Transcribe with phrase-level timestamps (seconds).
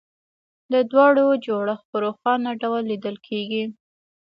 [0.71, 3.63] د دواړو جوړښت په روښانه ډول لیدل کېږي